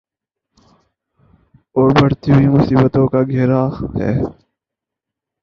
اوربڑھتی 1.75 2.29
ہوئی 2.33 2.47
مصیبتوں 2.55 3.05
کا 3.11 3.19
گھیرا 3.31 3.61
ہے۔ 3.97 4.11